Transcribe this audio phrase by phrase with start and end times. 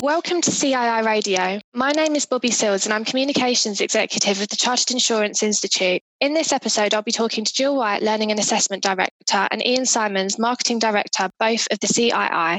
[0.00, 1.58] Welcome to CII Radio.
[1.74, 6.02] My name is Bobby Sills and I'm Communications Executive of the Chartered Insurance Institute.
[6.20, 9.86] In this episode, I'll be talking to Jill White, Learning and Assessment Director, and Ian
[9.86, 12.58] Simons, Marketing Director, both of the CII.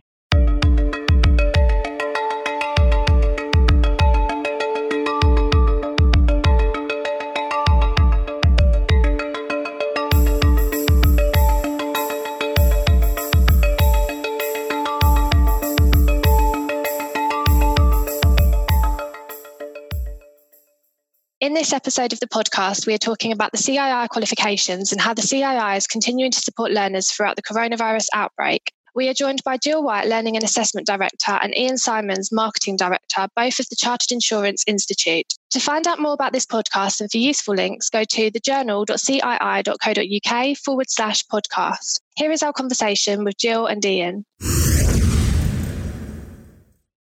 [21.69, 25.21] This episode of the podcast, we are talking about the CII qualifications and how the
[25.21, 28.71] CII is continuing to support learners throughout the coronavirus outbreak.
[28.95, 33.27] We are joined by Jill White, Learning and Assessment Director, and Ian Simons, Marketing Director,
[33.35, 35.31] both of the Chartered Insurance Institute.
[35.51, 40.89] To find out more about this podcast and for useful links, go to thejournal.cii.co.uk forward
[40.89, 41.99] slash podcast.
[42.15, 44.25] Here is our conversation with Jill and Ian.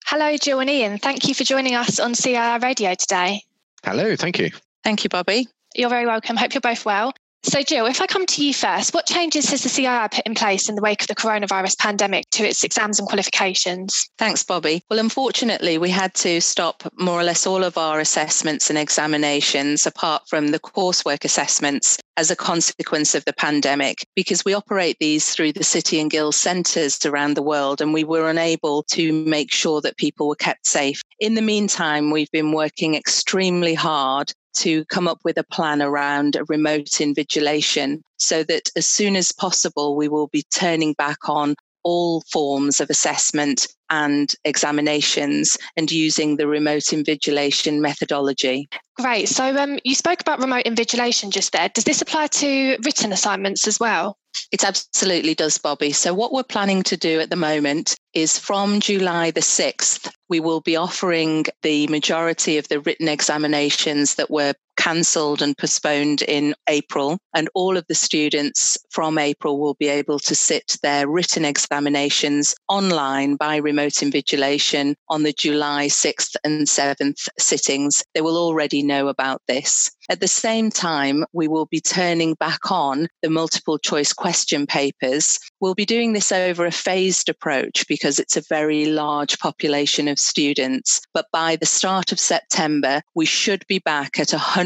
[0.06, 0.98] Hello, Jill and Ian.
[0.98, 3.42] Thank you for joining us on CII Radio today.
[3.86, 4.50] Hello, thank you.
[4.84, 5.48] Thank you, Bobby.
[5.76, 6.38] You're very welcome.
[6.38, 7.14] Hope you're both well.
[7.46, 10.34] So, Jill, if I come to you first, what changes has the CII put in
[10.34, 14.10] place in the wake of the coronavirus pandemic to its exams and qualifications?
[14.18, 14.82] Thanks, Bobby.
[14.90, 19.86] Well, unfortunately, we had to stop more or less all of our assessments and examinations,
[19.86, 25.30] apart from the coursework assessments, as a consequence of the pandemic, because we operate these
[25.30, 29.54] through the City and Guilds centres around the world, and we were unable to make
[29.54, 31.00] sure that people were kept safe.
[31.20, 36.38] In the meantime, we've been working extremely hard to come up with a plan around
[36.48, 42.24] remote invigilation so that as soon as possible, we will be turning back on all
[42.32, 48.68] forms of assessment and examinations and using the remote invigilation methodology.
[48.98, 49.30] Great.
[49.30, 51.70] So um, you spoke about remote invigilation just there.
[51.70, 54.18] Does this apply to written assignments as well?
[54.52, 55.92] It absolutely does, Bobby.
[55.92, 60.40] So, what we're planning to do at the moment is from July the 6th, we
[60.40, 66.56] will be offering the majority of the written examinations that were cancelled and postponed in
[66.68, 67.18] April.
[67.34, 72.56] And all of the students from April will be able to sit their written examinations
[72.68, 78.04] online by remote invigilation on the July 6th and 7th sittings.
[78.14, 79.92] They will already know about this.
[80.10, 85.40] At the same time, we will be turning back on the multiple choice question papers.
[85.60, 90.20] We'll be doing this over a phased approach because it's a very large population of
[90.20, 91.02] students.
[91.14, 94.65] But by the start of September, we should be back at 100%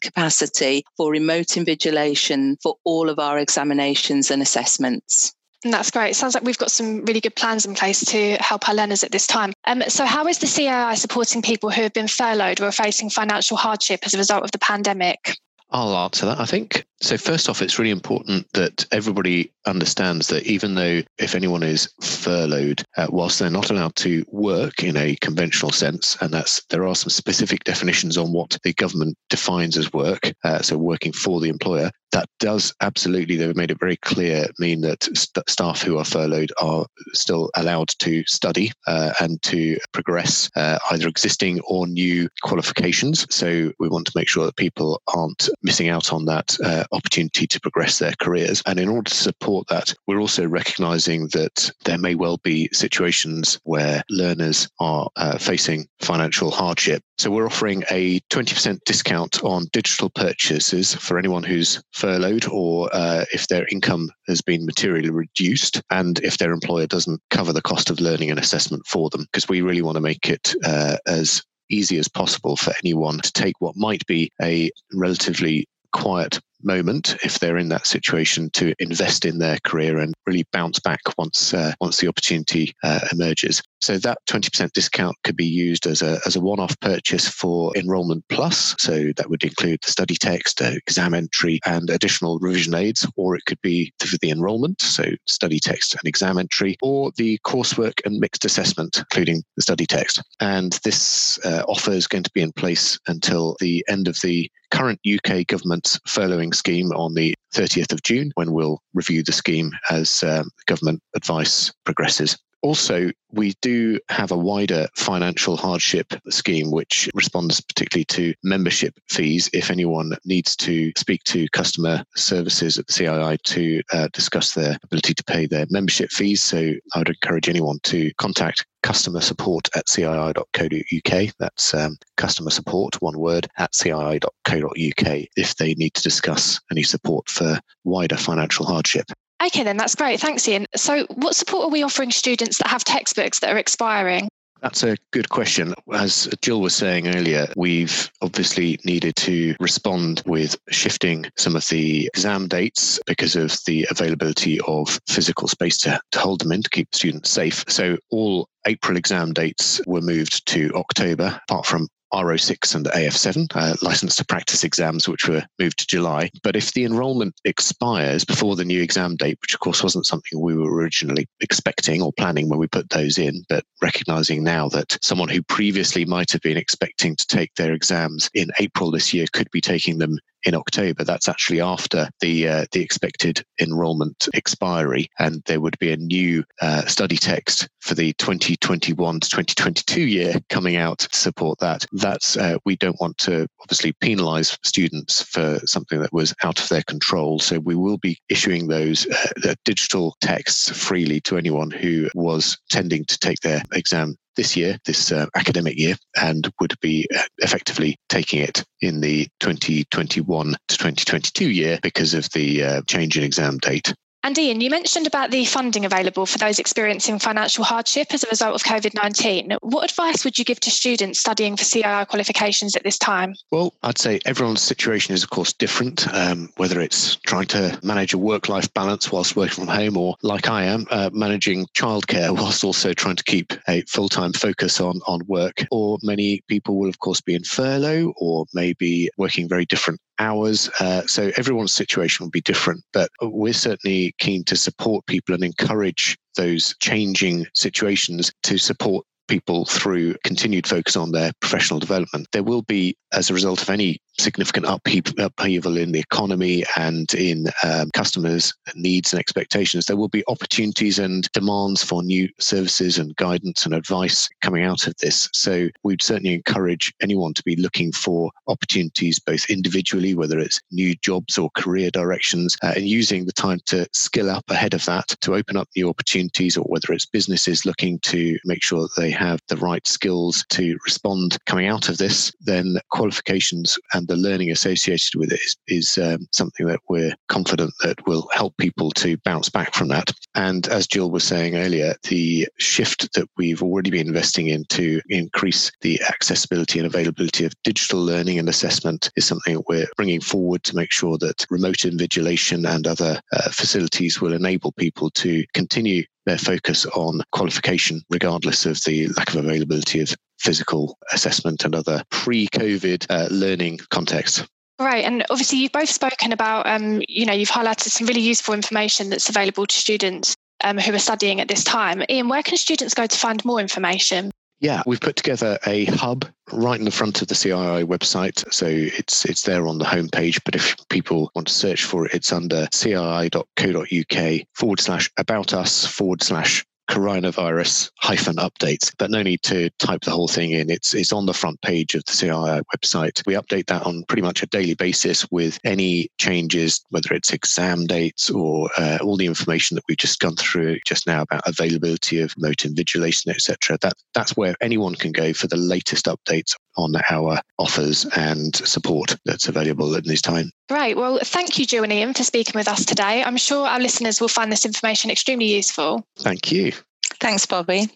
[0.00, 5.34] capacity for remote invigilation for all of our examinations and assessments.
[5.64, 6.14] That's great.
[6.14, 9.10] Sounds like we've got some really good plans in place to help our learners at
[9.10, 9.52] this time.
[9.64, 13.10] Um, so, how is the CII supporting people who have been furloughed or are facing
[13.10, 15.36] financial hardship as a result of the pandemic?
[15.70, 16.38] I'll answer that.
[16.38, 17.16] I think so.
[17.16, 22.82] First off, it's really important that everybody understands that even though if anyone is furloughed,
[22.96, 26.94] uh, whilst they're not allowed to work in a conventional sense, and that's there are
[26.94, 31.48] some specific definitions on what the government defines as work, uh, so working for the
[31.48, 36.04] employer, that does absolutely, they've made it very clear, mean that st- staff who are
[36.04, 42.28] furloughed are still allowed to study uh, and to progress uh, either existing or new
[42.42, 43.26] qualifications.
[43.28, 47.46] So we want to make sure that people aren't missing out on that uh, opportunity
[47.46, 48.62] to progress their careers.
[48.66, 53.60] And in order to support that, we're also recognizing that there may well be situations
[53.64, 57.02] where learners are uh, facing financial hardship.
[57.18, 63.24] So we're offering a 20% discount on digital purchases for anyone who's furloughed or uh,
[63.32, 67.90] if their income has been materially reduced and if their employer doesn't cover the cost
[67.90, 71.42] of learning and assessment for them, because we really want to make it uh, as
[71.70, 77.38] easy as possible for anyone to take what might be a relatively quiet moment if
[77.38, 81.72] they're in that situation to invest in their career and really bounce back once uh,
[81.80, 83.62] once the opportunity uh, emerges.
[83.80, 88.24] So that 20% discount could be used as a, as a one-off purchase for Enrolment
[88.28, 88.74] Plus.
[88.78, 93.36] So that would include the study text, uh, exam entry, and additional revision aids, or
[93.36, 98.00] it could be for the enrolment, so study text and exam entry, or the coursework
[98.04, 100.22] and mixed assessment, including the study text.
[100.40, 104.50] And this uh, offer is going to be in place until the end of the
[104.70, 109.72] current UK government's furloughing scheme on the 30th of June, when we'll review the scheme
[109.90, 112.36] as um, government advice progresses.
[112.62, 119.48] Also, we do have a wider financial hardship scheme, which responds particularly to membership fees.
[119.52, 124.76] If anyone needs to speak to customer services at the CII to uh, discuss their
[124.84, 129.68] ability to pay their membership fees, so I would encourage anyone to contact customer support
[129.74, 131.34] at cii.co.uk.
[131.38, 137.28] That's um, customer support, one word, at cii.co.uk if they need to discuss any support
[137.28, 139.06] for wider financial hardship.
[139.44, 140.20] Okay, then that's great.
[140.20, 140.66] Thanks, Ian.
[140.74, 144.28] So, what support are we offering students that have textbooks that are expiring?
[144.62, 145.74] That's a good question.
[145.92, 152.06] As Jill was saying earlier, we've obviously needed to respond with shifting some of the
[152.14, 156.70] exam dates because of the availability of physical space to, to hold them in to
[156.70, 157.64] keep students safe.
[157.68, 163.76] So all April exam dates were moved to October, apart from R06 and AF7, uh,
[163.82, 166.30] license to practice exams, which were moved to July.
[166.42, 170.40] But if the enrolment expires before the new exam date, which of course wasn't something
[170.40, 174.98] we were originally expecting or planning when we put those in, but recognizing now that
[175.02, 179.26] someone who previously might have been expecting to take their exams in April this year
[179.32, 181.04] could be taking them in October.
[181.04, 186.44] That's actually after the uh, the expected enrolment expiry, and there would be a new
[186.62, 191.84] uh, study text for the 2021 to 2022 year coming out to support that.
[191.92, 196.68] That's uh, we don't want to obviously penalise students for something that was out of
[196.68, 197.38] their control.
[197.40, 199.06] So we will be issuing those
[199.44, 204.78] uh, digital texts freely to anyone who was tending to take their exam this year,
[204.84, 210.76] this uh, academic year, and would be uh, effectively taking it in the 2021 to
[210.78, 213.92] 2022 year because of the uh, change in exam date.
[214.26, 218.28] And Ian, you mentioned about the funding available for those experiencing financial hardship as a
[218.28, 219.56] result of COVID 19.
[219.60, 223.36] What advice would you give to students studying for CII qualifications at this time?
[223.52, 228.14] Well, I'd say everyone's situation is, of course, different, um, whether it's trying to manage
[228.14, 232.30] a work life balance whilst working from home, or like I am, uh, managing childcare
[232.34, 235.64] whilst also trying to keep a full time focus on, on work.
[235.70, 240.70] Or many people will, of course, be in furlough or maybe working very different hours.
[240.80, 245.44] Uh, so everyone's situation will be different, but we're certainly keen to support people and
[245.44, 252.28] encourage those changing situations to support people through continued focus on their professional development.
[252.32, 257.46] There will be, as a result of any significant upheaval in the economy and in
[257.64, 263.14] um, customers' needs and expectations, there will be opportunities and demands for new services and
[263.16, 265.28] guidance and advice coming out of this.
[265.32, 270.94] So we'd certainly encourage anyone to be looking for opportunities both individually, whether it's new
[271.02, 275.08] jobs or career directions, uh, and using the time to skill up ahead of that
[275.20, 279.10] to open up new opportunities, or whether it's businesses looking to make sure that they
[279.16, 284.50] have the right skills to respond coming out of this, then qualifications and the learning
[284.50, 289.16] associated with it is, is um, something that we're confident that will help people to
[289.18, 290.12] bounce back from that.
[290.34, 295.00] And as Jill was saying earlier, the shift that we've already been investing in to
[295.08, 300.20] increase the accessibility and availability of digital learning and assessment is something that we're bringing
[300.20, 305.44] forward to make sure that remote invigilation and other uh, facilities will enable people to
[305.54, 311.74] continue their focus on qualification, regardless of the lack of availability of physical assessment and
[311.74, 314.44] other pre COVID uh, learning contexts.
[314.78, 318.52] Right, and obviously you've both spoken about, um, you know, you've highlighted some really useful
[318.52, 322.02] information that's available to students um, who are studying at this time.
[322.10, 324.30] Ian, where can students go to find more information?
[324.58, 328.50] Yeah, we've put together a hub right in the front of the CII website.
[328.52, 330.40] So it's it's there on the homepage.
[330.44, 335.86] But if people want to search for it, it's under cii.co.uk forward slash about us
[335.86, 340.70] forward slash coronavirus hyphen updates, but no need to type the whole thing in.
[340.70, 343.26] It's it's on the front page of the CII website.
[343.26, 347.86] We update that on pretty much a daily basis with any changes, whether it's exam
[347.86, 352.20] dates or uh, all the information that we've just gone through just now about availability
[352.20, 353.78] of remote invigilation, etc.
[353.82, 359.16] That that's where anyone can go for the latest updates on our offers and support
[359.24, 360.50] that's available in this time.
[360.70, 360.96] Right.
[360.96, 363.22] Well, thank you, Jill and Ian, for speaking with us today.
[363.22, 366.06] I'm sure our listeners will find this information extremely useful.
[366.18, 366.72] Thank you.
[367.20, 367.88] Thanks, Bobby.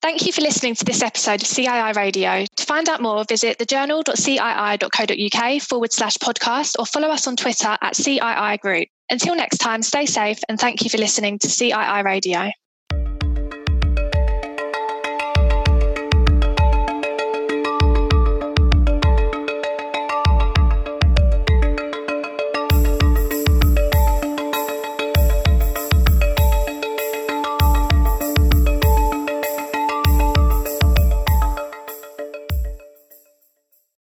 [0.00, 2.46] Thank you for listening to this episode of CII Radio.
[2.56, 7.94] To find out more, visit thejournal.cii.co.uk forward slash podcast or follow us on Twitter at
[7.94, 8.88] CII Group.
[9.10, 12.50] Until next time, stay safe and thank you for listening to CII Radio.